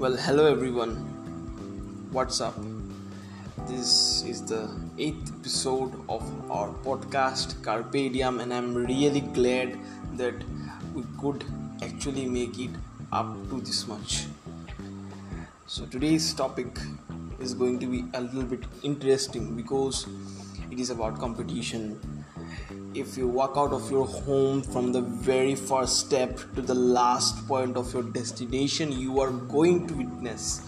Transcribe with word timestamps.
Well, 0.00 0.16
hello 0.16 0.50
everyone. 0.50 0.92
What's 2.10 2.40
up? 2.40 2.54
This 3.68 4.22
is 4.24 4.42
the 4.42 4.60
eighth 4.96 5.30
episode 5.38 5.92
of 6.08 6.22
our 6.50 6.68
podcast 6.86 7.62
Carpe 7.62 8.10
Diem, 8.14 8.40
and 8.40 8.54
I'm 8.54 8.72
really 8.74 9.20
glad 9.20 9.76
that 10.14 10.32
we 10.94 11.02
could 11.20 11.44
actually 11.82 12.24
make 12.24 12.58
it 12.58 12.70
up 13.12 13.34
to 13.50 13.60
this 13.60 13.86
much. 13.86 14.24
So, 15.66 15.84
today's 15.84 16.32
topic 16.32 16.78
is 17.38 17.52
going 17.52 17.78
to 17.80 17.86
be 17.86 18.06
a 18.14 18.22
little 18.22 18.44
bit 18.54 18.64
interesting 18.82 19.54
because 19.54 20.06
it 20.70 20.80
is 20.80 20.88
about 20.88 21.18
competition 21.18 22.19
if 22.94 23.16
you 23.16 23.28
walk 23.28 23.52
out 23.56 23.72
of 23.72 23.90
your 23.90 24.06
home 24.06 24.62
from 24.62 24.92
the 24.92 25.00
very 25.00 25.54
first 25.54 26.00
step 26.00 26.38
to 26.54 26.62
the 26.62 26.74
last 26.74 27.46
point 27.46 27.76
of 27.76 27.92
your 27.94 28.02
destination, 28.02 28.90
you 28.90 29.20
are 29.20 29.30
going 29.30 29.86
to 29.86 29.94
witness 29.94 30.66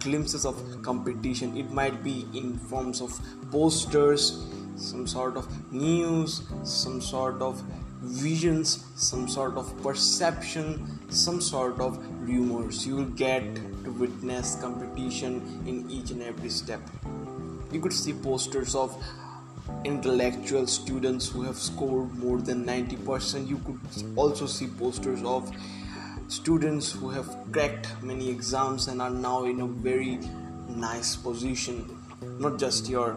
glimpses 0.00 0.44
of 0.44 0.56
competition. 0.82 1.56
It 1.56 1.70
might 1.70 2.02
be 2.02 2.26
in 2.34 2.58
forms 2.58 3.00
of 3.00 3.18
posters, 3.50 4.44
some 4.76 5.06
sort 5.06 5.36
of 5.36 5.72
news, 5.72 6.42
some 6.64 7.00
sort 7.00 7.40
of 7.40 7.62
visions, 8.02 8.84
some 8.96 9.28
sort 9.28 9.56
of 9.56 9.82
perception, 9.82 11.00
some 11.10 11.40
sort 11.40 11.80
of 11.80 11.98
rumors. 12.20 12.86
You 12.86 12.96
will 12.96 13.14
get 13.16 13.42
to 13.84 13.92
witness 13.92 14.56
competition 14.60 15.62
in 15.66 15.90
each 15.90 16.10
and 16.10 16.22
every 16.22 16.50
step. 16.50 16.80
You 17.72 17.80
could 17.80 17.92
see 17.92 18.12
posters 18.12 18.74
of 18.74 18.94
intellectual 19.84 20.66
students 20.66 21.28
who 21.28 21.42
have 21.42 21.56
scored 21.56 22.14
more 22.14 22.38
than 22.40 22.64
90% 22.64 23.48
you 23.48 23.58
could 23.58 23.78
also 24.16 24.46
see 24.46 24.66
posters 24.66 25.22
of 25.22 25.50
students 26.28 26.90
who 26.92 27.10
have 27.10 27.28
cracked 27.52 27.88
many 28.02 28.28
exams 28.28 28.88
and 28.88 29.00
are 29.00 29.10
now 29.10 29.44
in 29.44 29.60
a 29.60 29.66
very 29.66 30.18
nice 30.68 31.16
position. 31.16 31.98
Not 32.38 32.58
just 32.58 32.88
your 32.88 33.16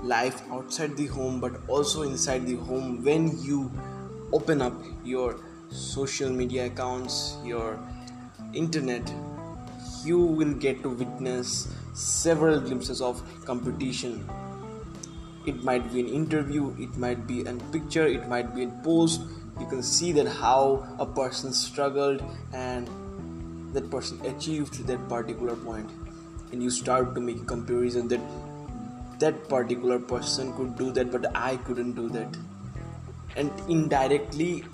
life 0.00 0.42
outside 0.50 0.96
the 0.96 1.06
home 1.06 1.40
but 1.40 1.60
also 1.68 2.02
inside 2.02 2.46
the 2.46 2.56
home. 2.56 3.02
When 3.04 3.40
you 3.42 3.70
open 4.32 4.62
up 4.62 4.74
your 5.04 5.38
social 5.70 6.30
media 6.30 6.66
accounts 6.66 7.36
your 7.44 7.78
internet 8.52 9.12
you 10.04 10.18
will 10.18 10.52
get 10.52 10.82
to 10.82 10.90
witness 10.90 11.68
several 11.94 12.60
glimpses 12.60 13.00
of 13.00 13.22
competition 13.46 14.28
it 15.46 15.62
might 15.64 15.92
be 15.92 16.00
an 16.00 16.08
interview 16.08 16.74
it 16.78 16.96
might 16.96 17.26
be 17.26 17.42
a 17.42 17.54
picture 17.72 18.06
it 18.06 18.28
might 18.28 18.54
be 18.54 18.64
a 18.64 18.68
post. 18.84 19.22
You 19.60 19.66
can 19.66 19.82
see 19.82 20.12
that 20.12 20.26
how 20.26 20.86
a 20.98 21.06
person 21.06 21.52
struggled 21.52 22.22
and 22.52 22.88
that 23.74 23.90
person 23.90 24.20
achieved 24.24 24.86
that 24.86 25.08
particular 25.08 25.56
point. 25.56 25.90
and 26.54 26.62
you 26.62 26.70
start 26.76 27.14
to 27.16 27.20
make 27.26 27.38
a 27.42 27.44
comparison 27.50 28.08
that 28.08 28.24
that 29.20 29.36
particular 29.50 29.98
person 30.08 30.50
could 30.56 30.72
do 30.80 30.88
that 30.96 31.12
but 31.12 31.28
i 31.42 31.56
couldn't 31.68 31.92
do 32.00 32.08
that. 32.16 32.36
And 33.36 33.50
indirectly 33.68 34.64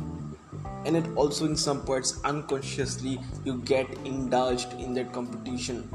and 0.84 0.96
it 0.96 1.06
also 1.16 1.44
in 1.44 1.56
some 1.56 1.84
parts 1.84 2.20
unconsciously 2.24 3.20
you 3.44 3.58
get 3.72 3.86
indulged 4.04 4.72
in 4.74 4.94
that 4.94 5.12
competition. 5.12 5.88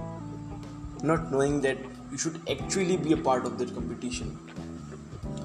Not 1.02 1.32
knowing 1.32 1.60
that 1.62 1.78
you 2.12 2.18
should 2.18 2.40
actually 2.50 2.98
be 2.98 3.14
a 3.14 3.18
part 3.18 3.46
of 3.46 3.58
that 3.58 3.74
competition 3.74 4.38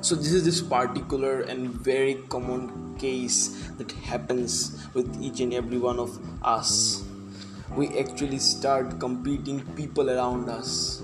so 0.01 0.15
this 0.15 0.33
is 0.33 0.45
this 0.45 0.61
particular 0.63 1.41
and 1.41 1.71
very 1.71 2.15
common 2.29 2.97
case 2.99 3.69
that 3.79 3.91
happens 3.93 4.87
with 4.95 5.21
each 5.21 5.41
and 5.41 5.53
every 5.53 5.79
one 5.79 5.99
of 5.99 6.19
us. 6.43 7.05
We 7.75 7.99
actually 7.99 8.39
start 8.39 9.01
competing 9.01 9.61
people 9.75 10.11
around 10.11 10.49
us. 10.49 11.03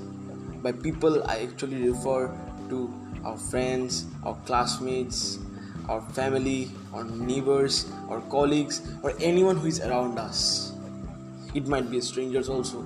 By 0.62 0.72
people 0.72 1.22
i 1.25 1.41
actually 1.41 1.88
refer 1.88 2.31
to 2.71 2.78
our 3.22 3.37
friends 3.37 4.06
our 4.25 4.34
classmates 4.47 5.38
our 5.88 6.00
family 6.19 6.71
our 6.94 7.04
neighbors 7.04 7.84
our 8.09 8.22
colleagues 8.37 8.81
or 9.03 9.12
anyone 9.21 9.59
who 9.59 9.66
is 9.66 9.81
around 9.81 10.19
us. 10.19 10.72
It 11.54 11.66
might 11.69 11.91
be 11.91 12.00
strangers 12.00 12.49
also 12.49 12.83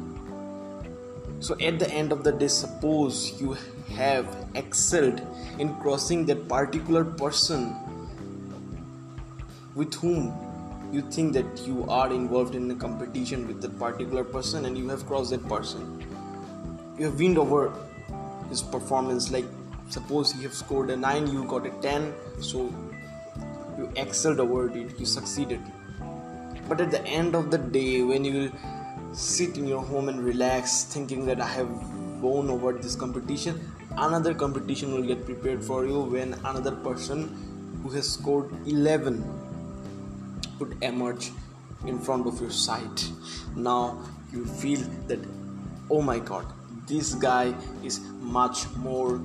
so 1.41 1.57
at 1.61 1.79
the 1.79 1.89
end 1.91 2.13
of 2.13 2.25
the 2.25 2.33
day 2.33 2.49
suppose 2.49 3.41
you 3.41 3.57
have 3.97 4.27
excelled 4.55 5.21
in 5.59 5.75
crossing 5.77 6.27
that 6.27 6.49
particular 6.49 7.05
person 7.05 7.75
with 9.75 9.95
whom 9.95 10.33
you 10.93 11.03
think 11.03 11.33
that 11.35 11.67
you 11.67 11.85
are 11.89 12.11
involved 12.13 12.55
in 12.55 12.71
a 12.71 12.75
competition 12.75 13.47
with 13.47 13.61
that 13.63 13.79
particular 13.79 14.25
person 14.25 14.65
and 14.65 14.77
you 14.77 14.89
have 14.89 15.07
crossed 15.07 15.31
that 15.31 15.47
person. 15.49 16.05
You 16.99 17.07
have 17.07 17.19
winned 17.19 17.39
over 17.39 17.73
his 18.49 18.63
performance. 18.63 19.31
Like 19.31 19.45
suppose 19.89 20.35
you 20.35 20.43
have 20.43 20.55
scored 20.55 20.91
a 20.91 20.97
9 20.97 21.27
you 21.27 21.45
got 21.45 21.67
a 21.67 21.71
10 21.83 22.15
so 22.41 22.73
you 23.79 23.91
excelled 23.97 24.41
over 24.41 24.69
it 24.77 24.99
you 24.99 25.07
succeeded. 25.07 25.61
But 26.69 26.81
at 26.81 26.91
the 26.91 27.05
end 27.07 27.35
of 27.35 27.51
the 27.51 27.59
day 27.59 28.03
when 28.03 28.25
you 28.25 28.53
sit 29.19 29.59
in 29.59 29.67
your 29.67 29.83
home 29.83 30.09
and 30.09 30.25
relax 30.25 30.85
thinking 30.85 31.27
that 31.27 31.41
i 31.41 31.47
have 31.47 31.71
won 32.21 32.51
over 32.51 32.73
this 32.73 32.95
competition. 32.95 33.61
Another 33.97 34.35
competition 34.35 34.93
will 34.93 35.03
get 35.03 35.25
prepared 35.25 35.63
for 35.63 35.87
you 35.87 36.01
when 36.01 36.35
another 36.45 36.73
person 36.73 37.81
who 37.83 37.91
has 37.91 38.09
scored 38.09 38.51
11 38.67 39.25
would 40.59 40.77
emerge 40.83 41.31
in 41.87 41.99
front 41.99 42.27
of 42.27 42.41
your 42.41 42.51
sight. 42.51 43.11
Now 43.57 44.03
you 44.33 44.45
feel 44.45 44.81
that 45.07 45.21
oh 45.91 46.03
my 46.03 46.19
god 46.19 46.47
this 46.87 47.15
guy 47.15 47.55
is 47.83 48.01
much 48.21 48.69
more 48.77 49.21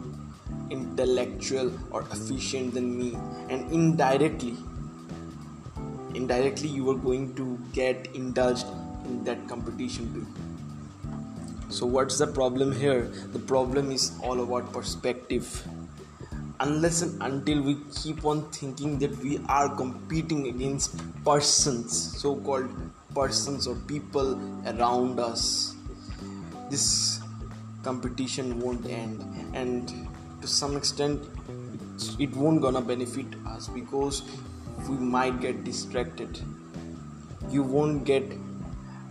intellectual 0.70 1.72
or 1.92 2.02
efficient 2.12 2.74
than 2.74 2.98
me. 2.98 3.18
And 3.50 3.72
indirectly 3.72 4.56
indirectly 6.14 6.70
you 6.70 6.90
are 6.92 6.96
going 6.96 7.34
to 7.36 7.60
get 7.74 8.08
indulged 8.14 8.68
in 9.06 9.24
that 9.24 9.48
competition 9.48 10.14
too. 10.14 10.28
So 11.70 11.86
what's 11.86 12.18
the 12.18 12.28
problem 12.28 12.72
here? 12.72 13.08
The 13.34 13.40
problem 13.40 13.92
is 13.92 14.12
all 14.24 14.42
about 14.42 14.72
perspective. 14.72 15.68
Unless 16.60 17.02
and 17.02 17.22
until 17.22 17.62
we 17.62 17.78
keep 17.96 18.24
on 18.26 18.50
thinking 18.52 19.00
that 19.00 19.18
we 19.18 19.40
are 19.50 19.76
competing 19.76 20.48
against 20.48 20.96
persons 21.26 22.22
so 22.22 22.36
called 22.38 22.70
persons 23.14 23.68
or 23.68 23.76
people 23.88 24.40
around 24.68 25.20
us 25.20 25.76
this 26.70 27.20
competition 27.84 28.60
won't 28.60 28.86
end. 28.88 29.22
And 29.54 29.92
to 30.42 30.48
some 30.48 30.76
extent 30.78 31.22
it 32.20 32.36
won't 32.36 32.62
gonna 32.62 32.82
benefit 32.82 33.28
us 33.46 33.68
because 33.68 34.24
we 34.90 34.98
might 34.98 35.40
get 35.40 35.64
distracted. 35.64 36.40
You 37.50 37.64
won't 37.64 38.06
get 38.06 38.24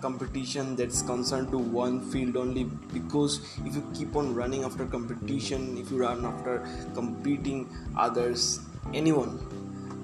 competition 0.02 0.76
that's 0.76 1.00
concerned 1.00 1.50
to 1.52 1.58
one 1.58 2.00
field 2.10 2.36
only 2.36 2.64
because 2.92 3.40
if 3.64 3.74
you 3.76 3.84
keep 3.94 4.16
on 4.16 4.34
running 4.34 4.64
after 4.64 4.86
competition 4.86 5.78
if 5.78 5.90
you 5.90 5.98
run 5.98 6.24
after 6.24 6.66
competing 6.94 7.68
others 7.96 8.60
anyone 8.92 9.38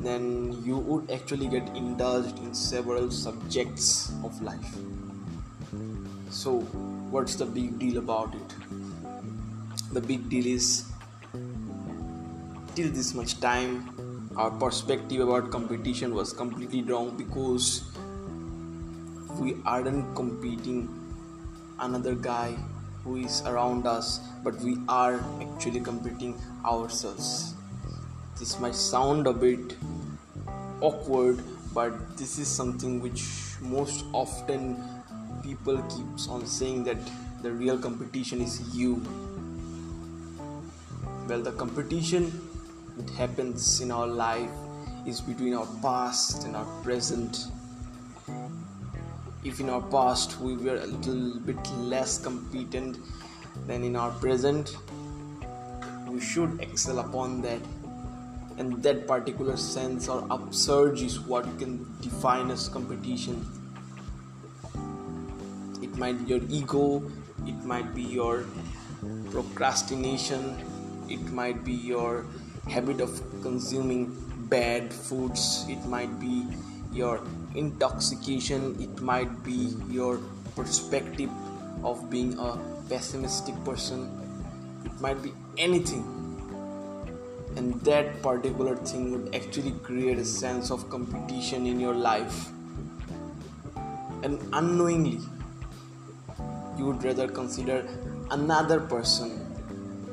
then 0.00 0.56
you 0.64 0.76
would 0.76 1.10
actually 1.10 1.48
get 1.48 1.68
indulged 1.76 2.38
in 2.38 2.54
several 2.54 3.10
subjects 3.10 4.12
of 4.24 4.40
life. 4.42 4.76
So 6.30 6.60
what's 7.10 7.34
the 7.34 7.46
big 7.46 7.78
deal 7.78 7.98
about 7.98 8.34
it? 8.34 8.54
The 9.92 10.00
big 10.00 10.28
deal 10.28 10.46
is 10.46 10.84
till 12.74 12.90
this 12.90 13.14
much 13.14 13.40
time 13.40 14.28
our 14.36 14.50
perspective 14.50 15.20
about 15.20 15.50
competition 15.50 16.14
was 16.14 16.32
completely 16.32 16.82
wrong 16.82 17.16
because 17.16 17.82
we 19.38 19.56
aren't 19.64 20.14
competing 20.14 20.88
another 21.80 22.14
guy 22.14 22.56
who 23.04 23.16
is 23.16 23.42
around 23.46 23.86
us 23.86 24.20
but 24.42 24.58
we 24.60 24.76
are 24.88 25.20
actually 25.40 25.80
competing 25.80 26.38
ourselves. 26.64 27.54
This 28.38 28.58
might 28.60 28.74
sound 28.74 29.26
a 29.26 29.32
bit 29.32 29.76
awkward 30.80 31.42
but 31.72 32.16
this 32.16 32.38
is 32.38 32.48
something 32.48 33.00
which 33.00 33.24
most 33.60 34.04
often 34.12 34.82
people 35.42 35.80
keeps 35.82 36.28
on 36.28 36.46
saying 36.46 36.84
that 36.84 36.98
the 37.42 37.52
real 37.52 37.78
competition 37.78 38.40
is 38.40 38.60
you. 38.74 39.02
Well 41.28 41.42
the 41.42 41.52
competition 41.52 42.32
that 42.96 43.10
happens 43.10 43.80
in 43.80 43.90
our 43.90 44.06
life 44.06 44.50
is 45.06 45.20
between 45.20 45.54
our 45.54 45.68
past 45.82 46.44
and 46.44 46.56
our 46.56 46.66
present 46.82 47.46
if 49.44 49.60
in 49.60 49.68
our 49.70 49.82
past 49.82 50.40
we 50.40 50.56
were 50.56 50.76
a 50.76 50.86
little 50.86 51.38
bit 51.40 51.70
less 51.76 52.18
competent 52.18 52.98
than 53.66 53.84
in 53.84 53.96
our 53.96 54.10
present 54.12 54.76
we 56.08 56.20
should 56.20 56.60
excel 56.60 56.98
upon 56.98 57.42
that. 57.42 57.60
And 58.56 58.82
that 58.82 59.06
particular 59.06 59.56
sense 59.56 60.08
or 60.08 60.26
upsurge 60.30 61.02
is 61.02 61.20
what 61.20 61.44
can 61.58 61.86
define 62.00 62.50
as 62.50 62.68
competition. 62.68 63.46
It 65.80 65.96
might 65.96 66.18
be 66.24 66.34
your 66.34 66.40
ego 66.48 67.08
it 67.46 67.64
might 67.64 67.94
be 67.94 68.02
your 68.02 68.44
procrastination 69.30 70.42
it 71.08 71.20
might 71.32 71.64
be 71.64 71.72
your 71.72 72.26
habit 72.68 73.00
of 73.00 73.22
consuming 73.42 74.02
bad 74.54 74.92
foods 74.92 75.64
it 75.68 75.84
might 75.86 76.18
be 76.20 76.44
your 76.92 77.20
intoxication 77.54 78.80
it 78.80 79.00
might 79.00 79.42
be 79.44 79.74
your 79.88 80.18
perspective 80.56 81.30
of 81.84 82.10
being 82.10 82.38
a 82.38 82.58
pessimistic 82.88 83.54
person. 83.64 84.10
It 84.84 85.00
might 85.00 85.22
be 85.22 85.32
anything. 85.56 86.04
And 87.56 87.80
that 87.82 88.22
particular 88.22 88.76
thing 88.76 89.10
would 89.12 89.34
actually 89.34 89.72
create 89.82 90.18
a 90.18 90.24
sense 90.24 90.70
of 90.70 90.88
competition 90.90 91.66
in 91.66 91.80
your 91.80 91.94
life. 91.94 92.48
And 94.22 94.40
unknowingly 94.52 95.20
you 96.76 96.86
would 96.86 97.02
rather 97.02 97.28
consider 97.28 97.86
another 98.30 98.80
person 98.80 99.44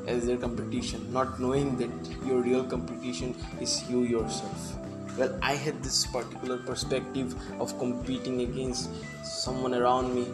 as 0.06 0.26
their 0.26 0.36
competition 0.36 1.12
not 1.12 1.38
knowing 1.40 1.76
that 1.76 1.90
your 2.26 2.40
real 2.40 2.64
competition 2.64 3.34
is 3.60 3.88
you 3.90 4.02
yourself 4.02 4.85
well 5.18 5.38
i 5.42 5.54
had 5.54 5.82
this 5.82 6.06
particular 6.06 6.58
perspective 6.58 7.34
of 7.60 7.78
competing 7.78 8.40
against 8.42 8.90
someone 9.24 9.74
around 9.74 10.14
me 10.14 10.26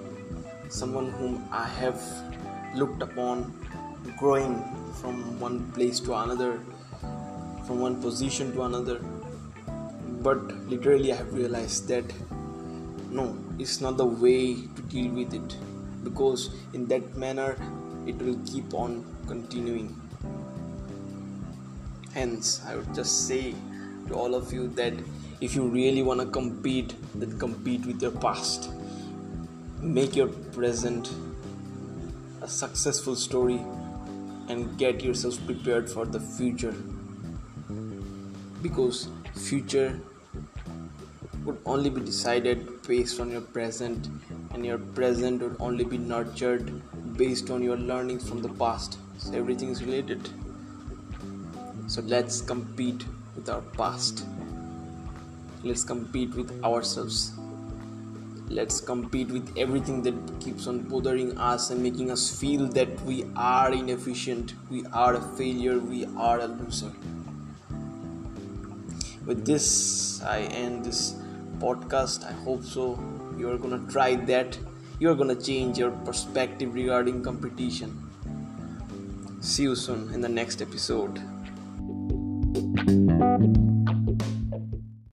someone 0.68 1.10
whom 1.12 1.42
i 1.50 1.66
have 1.66 2.00
looked 2.74 3.02
upon 3.02 3.52
growing 4.18 4.54
from 5.00 5.38
one 5.40 5.58
place 5.72 6.00
to 6.00 6.14
another 6.14 6.58
from 7.66 7.80
one 7.80 8.00
position 8.02 8.52
to 8.52 8.62
another. 8.62 8.98
But 10.26 10.42
literally 10.68 11.12
i 11.12 11.16
have 11.16 11.32
realized 11.34 11.88
that 11.88 12.04
no 13.10 13.36
it's 13.58 13.80
not 13.80 13.96
the 13.96 14.06
way 14.24 14.54
to 14.76 14.82
deal 14.82 15.10
with 15.12 15.34
it 15.34 15.56
because 16.04 16.50
in 16.72 16.86
that 16.88 17.16
manner 17.16 17.56
it 18.06 18.16
will 18.16 18.38
keep 18.46 18.74
on 18.74 19.04
continuing. 19.26 19.88
Hence 22.14 22.62
i 22.66 22.76
would 22.76 22.94
just 22.94 23.26
say 23.26 23.54
to 24.12 24.18
all 24.18 24.34
of 24.34 24.52
you 24.52 24.68
that 24.80 24.94
if 25.40 25.56
you 25.56 25.66
really 25.66 26.02
want 26.02 26.20
to 26.20 26.26
compete 26.26 26.94
then 27.14 27.38
compete 27.38 27.84
with 27.86 28.00
your 28.00 28.12
past. 28.12 28.70
Make 29.80 30.14
your 30.14 30.28
present 30.28 31.10
a 32.40 32.48
successful 32.48 33.16
story 33.16 33.60
and 34.48 34.78
get 34.78 35.02
yourselves 35.02 35.38
prepared 35.38 35.90
for 35.90 36.04
the 36.04 36.20
future. 36.20 36.74
Because 38.62 39.08
future 39.34 40.00
would 41.44 41.58
only 41.66 41.90
be 41.90 42.00
decided 42.00 42.82
based 42.86 43.18
on 43.18 43.30
your 43.30 43.40
present 43.40 44.08
and 44.52 44.64
your 44.64 44.78
present 44.78 45.42
would 45.42 45.56
only 45.58 45.84
be 45.84 45.98
nurtured 45.98 46.70
based 47.16 47.50
on 47.50 47.62
your 47.62 47.76
learnings 47.76 48.28
from 48.28 48.42
the 48.42 48.48
past. 48.50 48.98
So 49.18 49.34
everything 49.34 49.70
is 49.70 49.82
related. 49.82 50.28
So 51.88 52.02
let's 52.02 52.40
compete 52.40 53.04
with 53.34 53.48
our 53.48 53.62
past. 53.78 54.24
Let's 55.62 55.84
compete 55.84 56.34
with 56.34 56.62
ourselves. 56.64 57.32
Let's 58.48 58.80
compete 58.80 59.28
with 59.28 59.56
everything 59.56 60.02
that 60.02 60.14
keeps 60.40 60.66
on 60.66 60.82
bothering 60.82 61.38
us 61.38 61.70
and 61.70 61.82
making 61.82 62.10
us 62.10 62.28
feel 62.38 62.66
that 62.68 63.00
we 63.02 63.24
are 63.34 63.72
inefficient 63.72 64.52
we 64.70 64.84
are 64.92 65.14
a 65.14 65.20
failure 65.38 65.78
we 65.78 66.04
are 66.16 66.40
a 66.40 66.46
loser. 66.46 66.92
With 69.24 69.46
this 69.46 70.22
i 70.22 70.40
end 70.40 70.84
this 70.84 71.14
podcast. 71.62 72.24
I 72.28 72.32
hope 72.44 72.64
so. 72.64 72.98
You 73.38 73.50
are 73.50 73.56
gonna 73.56 73.82
try 73.88 74.16
that. 74.30 74.58
You 74.98 75.10
are 75.10 75.14
gonna 75.14 75.40
change 75.50 75.78
your 75.78 75.92
perspective 76.08 76.74
regarding 76.74 77.22
competition. 77.22 77.98
See 79.40 79.62
you 79.62 79.76
soon 79.76 80.12
in 80.12 80.20
the 80.20 80.28
next 80.28 80.60
episode 80.60 81.22
thank 82.86 83.56
you. 83.56 83.71